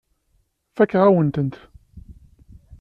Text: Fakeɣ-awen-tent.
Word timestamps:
Fakeɣ-awen-tent. 0.75 1.55